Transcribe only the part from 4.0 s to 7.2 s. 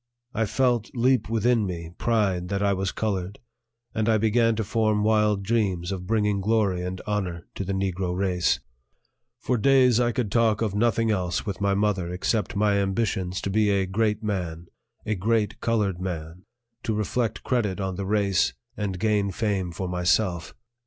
I began to form wild dreams of bringing glory and